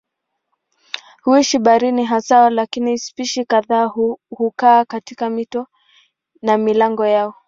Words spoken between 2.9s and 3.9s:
spishi kadhaa